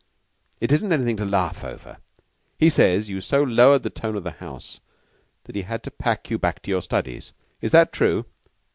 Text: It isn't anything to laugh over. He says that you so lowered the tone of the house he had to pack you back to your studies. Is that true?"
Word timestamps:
It 0.59 0.71
isn't 0.71 0.91
anything 0.91 1.15
to 1.17 1.25
laugh 1.25 1.63
over. 1.63 1.99
He 2.57 2.71
says 2.71 3.05
that 3.05 3.11
you 3.11 3.21
so 3.21 3.43
lowered 3.43 3.83
the 3.83 3.91
tone 3.91 4.15
of 4.15 4.23
the 4.23 4.31
house 4.31 4.79
he 5.47 5.61
had 5.61 5.83
to 5.83 5.91
pack 5.91 6.31
you 6.31 6.39
back 6.39 6.63
to 6.63 6.71
your 6.71 6.81
studies. 6.81 7.33
Is 7.61 7.71
that 7.73 7.93
true?" 7.93 8.25